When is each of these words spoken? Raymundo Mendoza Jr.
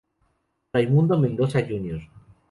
Raymundo 0.73 1.15
Mendoza 1.19 1.59
Jr. 1.61 2.01